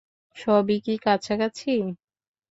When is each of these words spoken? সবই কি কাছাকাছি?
সবই 0.37 0.77
কি 0.85 0.93
কাছাকাছি? 0.97 1.73